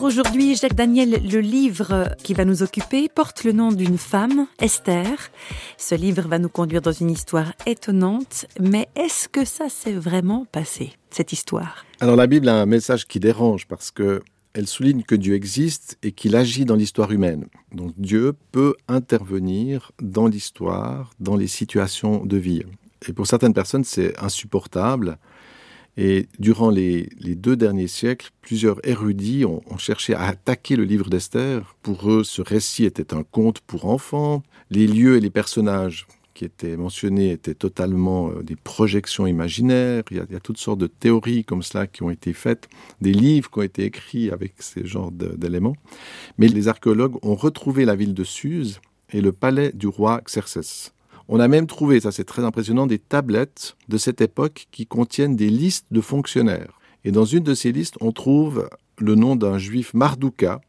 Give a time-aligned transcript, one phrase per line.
[0.00, 5.30] Aujourd'hui, Jacques Daniel, le livre qui va nous occuper porte le nom d'une femme, Esther.
[5.76, 10.46] Ce livre va nous conduire dans une histoire étonnante, mais est-ce que ça s'est vraiment
[10.50, 11.84] passé, cette histoire?
[12.00, 14.22] Alors la Bible a un message qui dérange parce que
[14.54, 17.46] elle souligne que Dieu existe et qu'il agit dans l'histoire humaine.
[17.72, 22.62] Donc Dieu peut intervenir dans l'histoire, dans les situations de vie.
[23.06, 25.18] Et pour certaines personnes, c'est insupportable.
[26.00, 31.74] Et durant les, deux derniers siècles, plusieurs érudits ont, cherché à attaquer le livre d'Esther.
[31.82, 34.44] Pour eux, ce récit était un conte pour enfants.
[34.70, 40.04] Les lieux et les personnages qui étaient mentionnés étaient totalement euh, des projections imaginaires.
[40.12, 42.32] Il y, a, il y, a, toutes sortes de théories comme cela qui ont été
[42.32, 42.68] faites,
[43.00, 45.74] des livres qui ont été écrits avec ces genres d'éléments.
[46.38, 48.80] Mais les archéologues ont retrouvé la ville de Suse
[49.10, 50.92] et le palais du roi Xerxès.
[51.30, 55.36] On a même trouvé, ça c'est très impressionnant, des tablettes de cette époque qui contiennent
[55.36, 56.80] des listes de fonctionnaires.
[57.04, 60.62] Et dans une de ces listes, on trouve le nom d'un juif Mardouka,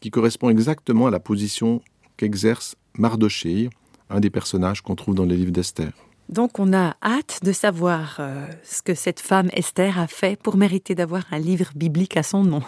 [0.00, 1.82] qui correspond exactement à la position
[2.16, 3.68] qu'exerce Mardochée,
[4.08, 5.92] un des personnages qu'on trouve dans les livres d'Esther.
[6.30, 10.56] Donc on a hâte de savoir euh, ce que cette femme Esther a fait pour
[10.56, 12.62] mériter d'avoir un livre biblique à son nom.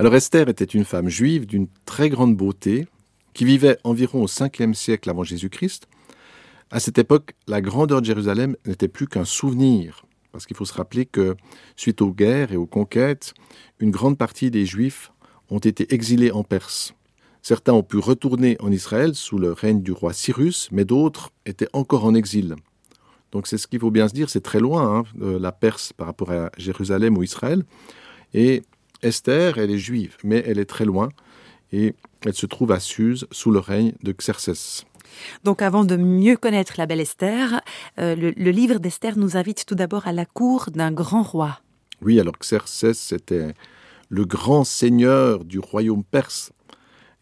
[0.00, 2.88] Alors Esther était une femme juive d'une très grande beauté,
[3.34, 5.86] qui vivait environ au 5e siècle avant Jésus-Christ,
[6.70, 10.74] à cette époque, la grandeur de Jérusalem n'était plus qu'un souvenir, parce qu'il faut se
[10.74, 11.36] rappeler que,
[11.76, 13.34] suite aux guerres et aux conquêtes,
[13.78, 15.12] une grande partie des Juifs
[15.48, 16.94] ont été exilés en Perse.
[17.40, 21.68] Certains ont pu retourner en Israël sous le règne du roi Cyrus, mais d'autres étaient
[21.72, 22.56] encore en exil.
[23.30, 26.08] Donc c'est ce qu'il faut bien se dire, c'est très loin, hein, la Perse par
[26.08, 27.64] rapport à Jérusalem ou Israël.
[28.34, 28.62] Et
[29.02, 31.10] Esther, elle est juive, mais elle est très loin,
[31.70, 34.84] et elle se trouve à Suse sous le règne de Xerxès.
[35.44, 37.60] Donc avant de mieux connaître la belle Esther,
[37.98, 41.60] euh, le, le, livre d'Esther nous invite tout d'abord à la cour d'un grand roi.
[42.02, 43.54] Oui, alors Xerxès c'était
[44.08, 46.52] le grand seigneur du royaume perse.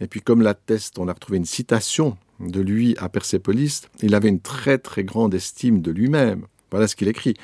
[0.00, 4.28] Et puis comme l'atteste, on a retrouvé une citation de lui à Persépolis, il avait
[4.28, 6.46] une très très grande estime de lui-même.
[6.70, 7.34] Voilà ce qu'il écrit.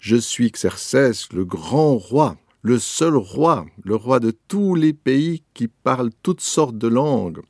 [0.00, 5.42] Je suis Xerxès, le grand roi, le seul roi, le roi de tous les pays
[5.54, 7.40] qui parlent toutes sortes de langues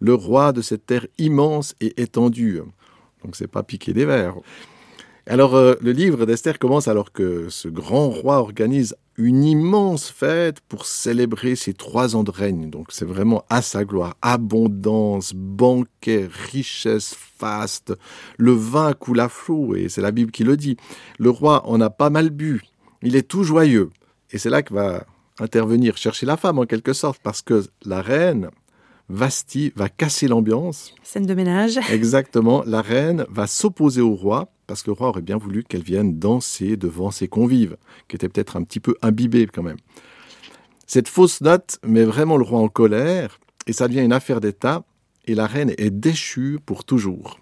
[0.00, 2.60] le roi de cette terre immense et étendue.
[3.24, 4.36] Donc c'est pas piquer des vers.
[5.26, 10.60] Alors euh, le livre d'Esther commence alors que ce grand roi organise une immense fête
[10.60, 12.70] pour célébrer ses trois ans de règne.
[12.70, 14.16] Donc c'est vraiment à sa gloire.
[14.22, 17.92] Abondance, banquet, richesse, faste.
[18.38, 20.78] Le vin coule à flot et c'est la Bible qui le dit.
[21.18, 22.62] Le roi en a pas mal bu.
[23.02, 23.90] Il est tout joyeux.
[24.30, 25.04] Et c'est là que va
[25.40, 28.50] intervenir chercher la femme en quelque sorte parce que la reine
[29.08, 30.94] Vasti va casser l'ambiance.
[31.02, 31.78] Scène de ménage.
[31.90, 32.62] Exactement.
[32.66, 36.18] La reine va s'opposer au roi parce que le roi aurait bien voulu qu'elle vienne
[36.18, 39.78] danser devant ses convives, qui étaient peut-être un petit peu imbibés quand même.
[40.86, 44.84] Cette fausse note met vraiment le roi en colère et ça devient une affaire d'État
[45.26, 47.40] et la reine est déchue pour toujours.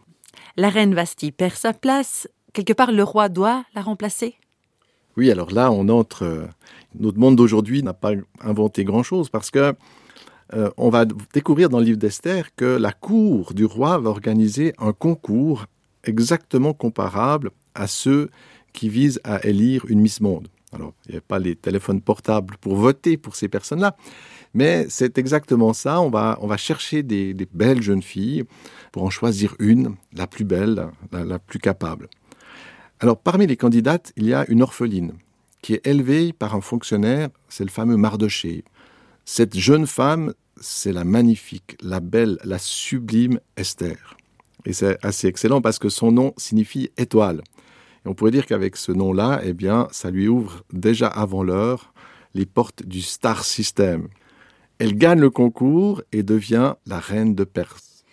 [0.57, 2.29] La reine Vasti perd sa place.
[2.53, 4.37] Quelque part, le roi doit la remplacer
[5.17, 6.49] Oui, alors là, on entre.
[6.99, 9.75] Notre monde d'aujourd'hui n'a pas inventé grand-chose parce que
[10.55, 14.75] euh, on va découvrir dans le livre d'Esther que la cour du roi va organiser
[14.79, 15.67] un concours
[16.05, 18.31] exactement comparable à ceux
[18.73, 20.49] qui visent à élire une Miss Monde.
[20.73, 23.97] Alors, il n'y a pas les téléphones portables pour voter pour ces personnes-là,
[24.53, 26.01] mais c'est exactement ça.
[26.01, 28.45] On va, on va chercher des, des, belles jeunes filles
[28.93, 32.09] pour en choisir une, la plus belle, la, la plus capable.
[33.01, 35.13] Alors, parmi les candidates, il y a une orpheline
[35.63, 38.65] qui est élevée par un fonctionnaire, c'est le fameux Mardoché.
[39.29, 44.17] Cette jeune femme, c'est la magnifique, la belle, la sublime Esther.
[44.65, 47.43] Et c'est assez excellent parce que son nom signifie étoile.
[48.05, 51.93] Et on pourrait dire qu'avec ce nom-là, eh bien, ça lui ouvre déjà avant l'heure
[52.35, 54.07] les portes du star system.
[54.79, 58.05] Elle gagne le concours et devient la reine de Perse.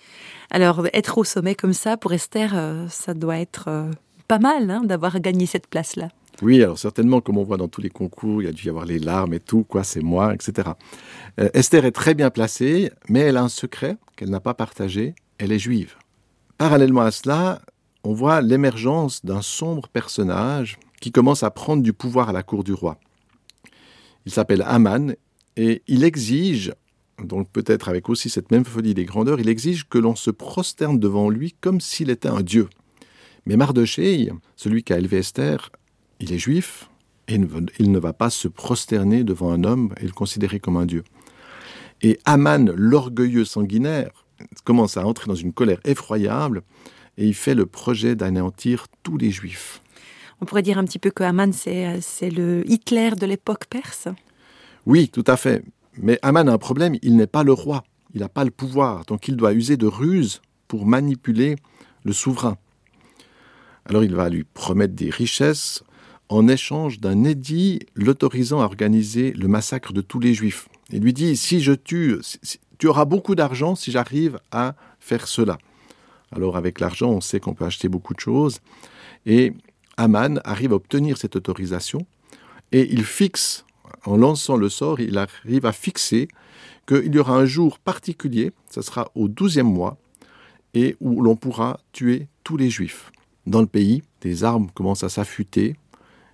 [0.49, 3.91] Alors, être au sommet comme ça, pour Esther, euh, ça doit être euh,
[4.27, 6.09] pas mal hein, d'avoir gagné cette place-là.
[6.43, 8.69] Oui, alors certainement, comme on voit dans tous les concours, il y a dû y
[8.69, 10.71] avoir les larmes et tout, quoi, c'est moi, etc.
[11.39, 15.15] Euh, Esther est très bien placée, mais elle a un secret qu'elle n'a pas partagé,
[15.37, 15.95] elle est juive.
[16.57, 17.61] Parallèlement à cela,
[18.03, 22.65] on voit l'émergence d'un sombre personnage qui commence à prendre du pouvoir à la cour
[22.65, 22.97] du roi.
[24.25, 25.15] Il s'appelle Aman
[25.55, 26.73] et il exige,
[27.23, 30.99] donc peut-être avec aussi cette même folie des grandeurs, il exige que l'on se prosterne
[30.99, 32.67] devant lui comme s'il était un dieu.
[33.45, 35.69] Mais Mardochée, celui qui a élevé Esther,
[36.23, 36.89] il est juif,
[37.27, 37.39] Et
[37.79, 41.03] il ne va pas se prosterner devant un homme et le considérer comme un dieu.
[42.01, 44.25] Et Aman, l'orgueilleux sanguinaire,
[44.65, 46.63] commence à entrer dans une colère effroyable
[47.17, 49.81] et il fait le projet d'anéantir tous les juifs.
[50.41, 54.07] On pourrait dire un petit peu que Aman, c'est le Hitler de l'époque perse?
[54.85, 55.63] Oui, tout à fait.
[55.97, 57.83] Mais Aman a un problème, il n'est pas le roi,
[58.13, 61.55] il n'a pas le pouvoir, donc il doit user de ruse pour manipuler
[62.03, 62.57] le souverain.
[63.85, 65.83] Alors il va lui promettre des richesses
[66.29, 70.67] en échange d'un édit l'autorisant à organiser le massacre de tous les juifs.
[70.89, 72.19] Il lui dit, si je tue,
[72.77, 75.57] tu auras beaucoup d'argent si j'arrive à faire cela.
[76.31, 78.59] Alors avec l'argent, on sait qu'on peut acheter beaucoup de choses.
[79.25, 79.53] Et
[79.97, 82.05] Aman arrive à obtenir cette autorisation
[82.71, 83.65] et il fixe,
[84.05, 86.27] en lançant le sort, il arrive à fixer
[86.87, 89.97] qu'il y aura un jour particulier, ce sera au douzième mois,
[90.73, 93.11] et où l'on pourra tuer tous les juifs.
[93.45, 95.75] Dans le pays, des armes commencent à s'affûter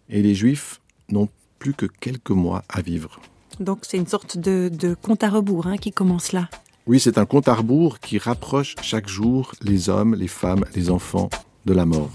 [0.09, 1.29] et les juifs n'ont
[1.59, 3.19] plus que quelques mois à vivre.
[3.59, 6.49] Donc c'est une sorte de, compte à rebours hein, qui commence là.
[6.87, 10.89] Oui, c'est un compte à rebours qui rapproche chaque jour les hommes, les femmes, les
[10.89, 11.29] enfants
[11.65, 12.11] de la mort.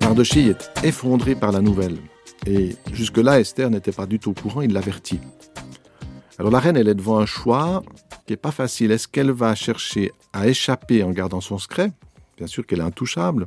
[0.00, 1.98] Mardoché est effondré par la nouvelle.
[2.46, 5.20] Et jusque-là, Esther n'était pas du tout au courant, il l'avertit.
[6.38, 7.82] Alors la reine, elle est devant un choix
[8.26, 8.92] qui n'est pas facile.
[8.92, 11.90] Est-ce qu'elle va chercher à échapper en gardant son secret?
[12.36, 13.46] Bien sûr qu'elle est intouchable.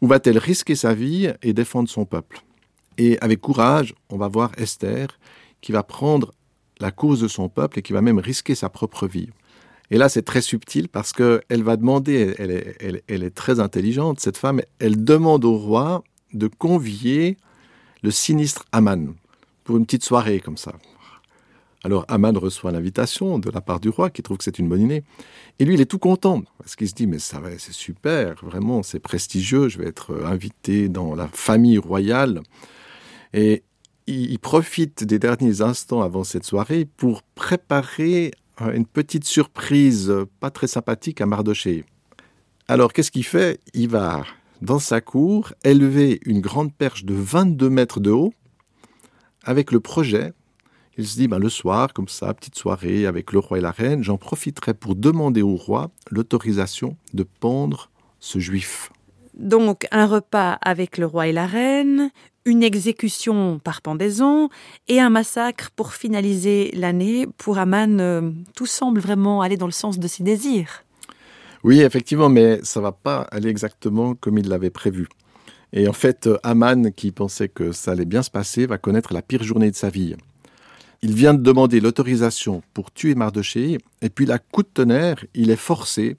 [0.00, 2.42] Ou va-t-elle risquer sa vie et défendre son peuple?
[2.98, 5.08] Et avec courage, on va voir Esther
[5.60, 6.32] qui va prendre
[6.78, 9.30] la cause de son peuple et qui va même risquer sa propre vie.
[9.90, 14.62] Et là, c'est très subtil parce qu'elle va demander, elle est, très intelligente, cette femme,
[14.78, 16.02] elle demande au roi
[16.32, 17.36] de convier
[18.02, 19.14] le sinistre Aman
[19.64, 20.72] pour une petite soirée comme ça.
[21.84, 24.82] Alors Aman reçoit l'invitation de la part du roi qui trouve que c'est une bonne
[24.82, 25.02] idée.
[25.58, 28.36] Et lui, il est tout content parce qu'il se dit mais ça va, c'est super,
[28.44, 32.42] vraiment, c'est prestigieux, je vais être invité dans la famille royale.
[33.32, 33.64] Et
[34.06, 40.68] il profite des derniers instants avant cette soirée pour préparer une petite surprise pas très
[40.68, 41.84] sympathique à Mardoché.
[42.68, 43.60] Alors qu'est-ce qu'il fait?
[43.74, 44.24] Il va
[44.60, 48.32] dans sa cour élever une grande perche de 22 mètres de haut
[49.44, 50.32] avec le projet
[51.02, 53.72] il se dit, ben, le soir, comme ça, petite soirée avec le roi et la
[53.72, 57.90] reine, j'en profiterai pour demander au roi l'autorisation de pendre
[58.20, 58.92] ce juif.
[59.34, 62.12] Donc un repas avec le roi et la reine,
[62.44, 64.48] une exécution par pendaison
[64.86, 67.26] et un massacre pour finaliser l'année.
[67.36, 70.84] Pour Aman, euh, tout semble vraiment aller dans le sens de ses désirs.
[71.64, 75.08] Oui, effectivement, mais ça va pas aller exactement comme il l'avait prévu.
[75.72, 79.22] Et en fait, Aman, qui pensait que ça allait bien se passer, va connaître la
[79.22, 80.14] pire journée de sa vie.
[81.04, 85.50] Il vient de demander l'autorisation pour tuer Mardoché, et puis la coup de tonnerre, il
[85.50, 86.16] est forcé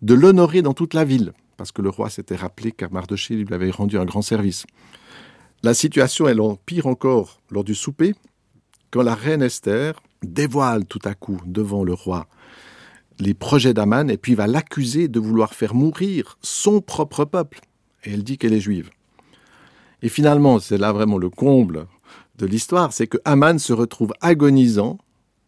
[0.00, 3.54] de l'honorer dans toute la ville, parce que le roi s'était rappelé car Mardoché lui
[3.54, 4.64] avait rendu un grand service.
[5.62, 8.14] La situation, elle empire encore lors du souper,
[8.90, 12.26] quand la reine Esther dévoile tout à coup devant le roi
[13.18, 17.60] les projets d'Aman, et puis va l'accuser de vouloir faire mourir son propre peuple.
[18.04, 18.90] Et elle dit qu'elle est juive.
[20.02, 21.86] Et finalement, c'est là vraiment le comble
[22.38, 24.98] de l'histoire, c'est que Aman se retrouve agonisant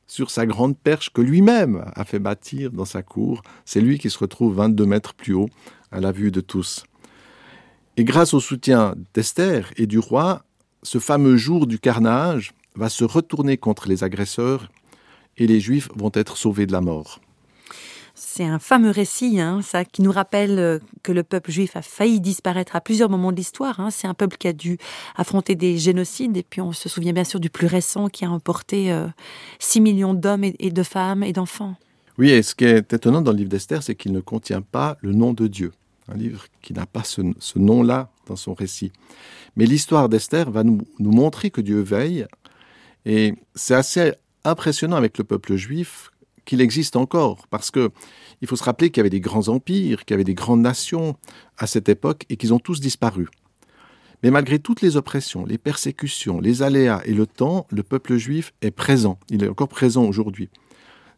[0.06, 3.42] sur sa grande perche que lui-même a fait bâtir dans sa cour.
[3.64, 5.48] C'est lui qui se retrouve 22 mètres plus haut
[5.92, 6.84] à la vue de tous.
[7.96, 10.44] Et grâce au soutien d'Esther et du roi,
[10.82, 14.70] ce fameux jour du carnage va se retourner contre les agresseurs
[15.36, 17.20] et les Juifs vont être sauvés de la mort.
[18.20, 21.82] C'est un fameux récit, hein, ça, qui nous rappelle euh, que le peuple juif a
[21.82, 23.78] failli disparaître à plusieurs moments de l'histoire.
[23.78, 23.90] Hein.
[23.92, 24.76] C'est un peuple qui a dû
[25.16, 28.30] affronter des génocides, et puis on se souvient bien sûr du plus récent qui a
[28.30, 28.92] emporté
[29.60, 31.76] 6 euh, millions d'hommes et de femmes et d'enfants.
[32.18, 34.96] Oui, et ce qui est étonnant dans le livre d'Esther, c'est qu'il ne contient pas
[35.00, 35.72] le nom de Dieu.
[36.08, 37.22] Un livre qui n'a pas ce,
[37.56, 38.90] nom-là dans son récit.
[39.54, 42.26] Mais l'histoire d'Esther va nous montrer que Dieu veille,
[43.06, 44.12] et c'est assez
[44.44, 46.10] impressionnant avec le peuple juif
[46.48, 47.90] qu'il existe encore, parce que
[48.40, 50.62] il faut se rappeler qu'il y avait des grands empires, qu'il y avait des grandes
[50.62, 51.14] nations
[51.58, 53.28] à cette époque, et qu'ils ont tous disparu.
[54.22, 58.52] Mais malgré toutes les oppressions, les persécutions, les aléas et le temps, le peuple juif
[58.62, 59.18] est présent.
[59.28, 60.48] Il est encore présent aujourd'hui.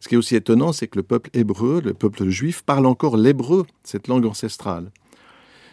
[0.01, 3.15] Ce qui est aussi étonnant, c'est que le peuple hébreu, le peuple juif, parle encore
[3.15, 4.91] l'hébreu, cette langue ancestrale.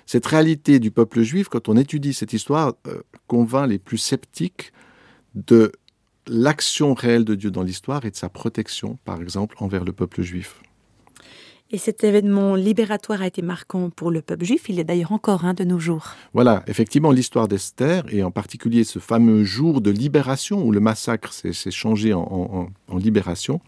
[0.06, 4.72] Cette réalité du peuple juif, quand on étudie cette histoire, euh, convainc les plus sceptiques
[5.34, 5.72] de
[6.28, 10.22] l'action réelle de Dieu dans l'histoire et de sa protection, par exemple, envers le peuple
[10.22, 10.60] juif.
[11.70, 15.44] Et cet événement libératoire a été marquant pour le peuple juif, il est d'ailleurs encore
[15.44, 16.14] un de nos jours.
[16.32, 21.30] Voilà, effectivement, l'histoire d'Esther, et en particulier ce fameux jour de libération, où le massacre
[21.34, 23.60] s'est changé en, libération,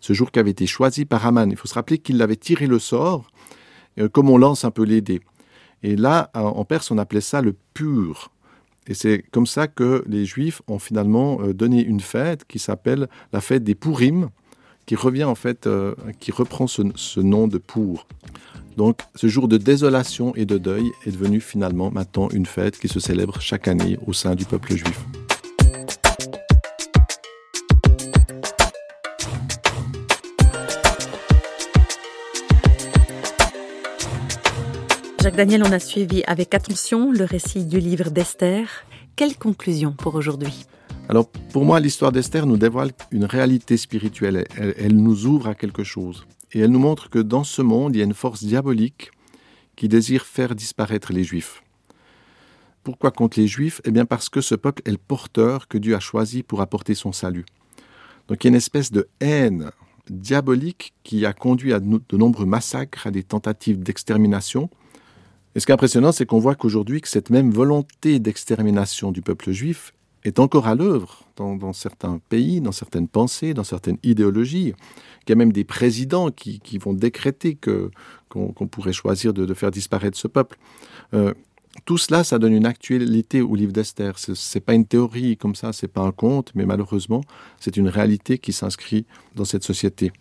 [0.00, 1.50] ce jour qui avait été choisi par Aman.
[1.50, 3.30] Il faut se rappeler qu'il avait tiré le sort,
[3.98, 5.20] euh, comme on lance un peu les dés.
[5.82, 8.30] Et là, en Perse, on appelait ça le pur.
[8.90, 13.08] Et c'est comme ça que les Juifs ont finalement euh, donné une fête qui s'appelle
[13.32, 14.30] la fête des Purim,
[14.84, 18.08] qui revient en fait, euh, qui reprend ce, ce, nom de pour.
[18.76, 22.88] Donc, ce jour de désolation et de deuil est devenu finalement maintenant une fête qui
[22.88, 24.98] se célèbre chaque année au sein du peuple juif.
[35.36, 38.84] Daniel, on a suivi avec attention le récit du livre d'Esther.
[39.16, 40.66] Quelle conclusion pour aujourd'hui?
[41.08, 44.44] Alors, pour moi, l'histoire d'Esther nous dévoile une réalité spirituelle.
[44.56, 46.26] Elle, elle, nous ouvre à quelque chose.
[46.52, 49.10] Et elle nous montre que dans ce monde, il y a une force diabolique
[49.76, 51.62] qui désire faire disparaître les Juifs.
[52.82, 53.80] Pourquoi contre les Juifs?
[53.84, 56.94] Eh bien parce que ce peuple est le porteur que Dieu a choisi pour apporter
[56.94, 57.46] son salut.
[58.28, 59.70] Donc il y a une espèce de haine
[60.08, 64.70] diabolique qui a conduit à de nombreux massacres, à des tentatives d'extermination,
[65.54, 69.22] et ce qui est impressionnant, c'est qu'on voit qu'aujourd'hui, que cette même volonté d'extermination du
[69.22, 69.92] peuple juif
[70.24, 74.74] est encore à l'œuvre dans, certains pays, dans certaines pensées, dans certaines idéologies.
[75.26, 77.56] Il y a même des présidents qui, vont décréter
[78.28, 80.58] qu'on qu pourrait choisir de, de, faire disparaître ce peuple.
[81.14, 81.32] Euh,
[81.84, 84.18] tout cela, ça donne une actualité au livre d'Esther.
[84.18, 87.22] Ce n'est pas une théorie comme ça, c'est pas un conte, mais malheureusement,
[87.58, 90.12] c'est une réalité qui s'inscrit dans cette société.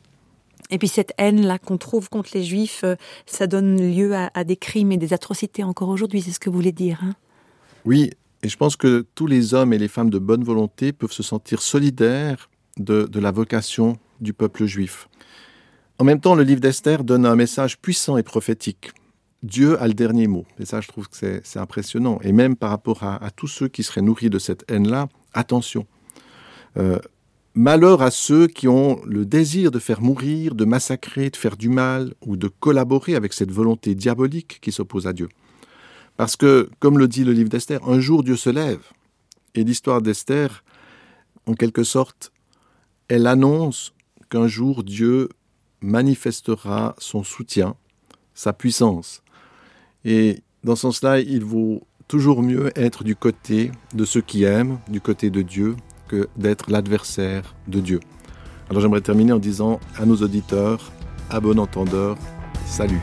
[0.70, 2.96] Et puis cette haine-là qu'on trouve contre les Juifs, euh,
[3.26, 6.56] ça donne lieu à, des crimes et des atrocités encore aujourd'hui, c'est ce que vous
[6.56, 7.16] voulez dire hein?
[7.86, 8.12] Oui,
[8.44, 11.24] et je pense que tous les hommes et les femmes de bonne volonté peuvent se
[11.24, 15.10] sentir solidaires de, la vocation du peuple juif.
[15.98, 18.92] En même temps, le livre d'Esther donne un message puissant et prophétique.
[19.44, 20.46] Dieu a le dernier mot.
[20.60, 22.20] Et ça, je trouve que c'est impressionnant.
[22.22, 25.86] Et même par rapport à, à tous ceux qui seraient nourris de cette haine-là, attention.
[26.78, 27.00] Euh,
[27.62, 31.68] Malheur à ceux qui ont le désir de faire mourir, de massacrer, de faire du
[31.68, 35.28] mal ou de collaborer avec cette volonté diabolique qui s'oppose à Dieu.
[36.16, 38.80] Parce que, comme le dit le livre d'Esther, un jour Dieu se lève.
[39.56, 40.64] Et l'histoire d'Esther,
[41.48, 42.32] en quelque sorte,
[43.10, 43.94] elle annonce
[44.30, 45.28] qu'un jour Dieu
[45.82, 47.76] manifestera son soutien,
[48.34, 49.22] sa puissance.
[50.06, 54.80] Et dans ce sens-là, il vaut toujours mieux être du côté de ceux qui aiment,
[54.88, 55.76] du côté de Dieu,
[56.10, 58.00] que d'être l'adversaire de Dieu.
[58.70, 60.92] Alors j'aimerais terminer en disant à nos auditeurs,
[61.30, 62.18] à bon entendeur,
[62.66, 63.02] salut.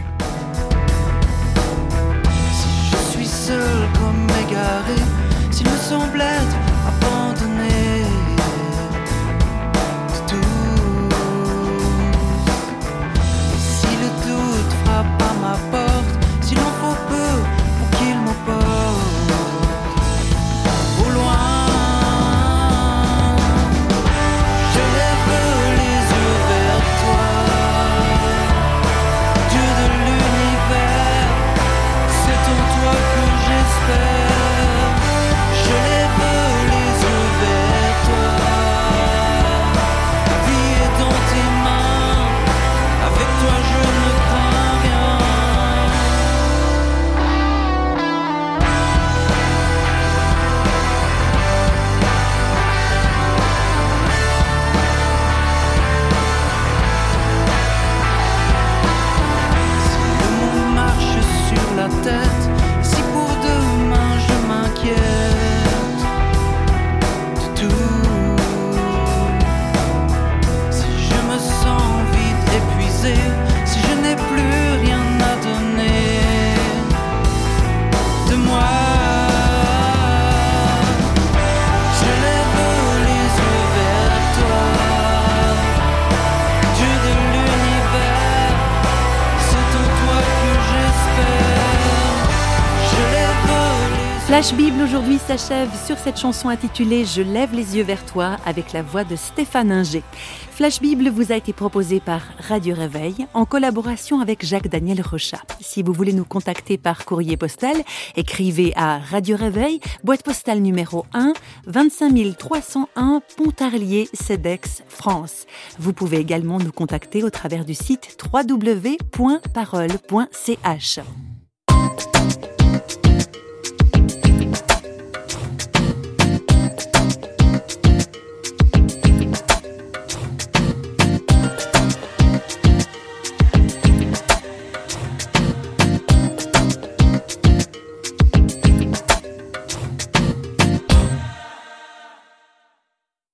[94.36, 98.74] Flash Bible aujourd'hui s'achève sur cette chanson intitulée Je lève les yeux vers toi avec
[98.74, 100.02] la voix de Stéphane Inger.
[100.50, 105.40] Flash Bible vous a été proposé par Radio Réveil en collaboration avec Jacques-Daniel Rochat.
[105.62, 107.76] Si vous voulez nous contacter par courrier postal,
[108.14, 111.32] écrivez à Radio Réveil, boîte postale numéro 1,
[111.66, 115.46] 25 301 Pontarlier, CEDEX, France.
[115.78, 119.00] Vous pouvez également nous contacter au travers du site www.parole.ch.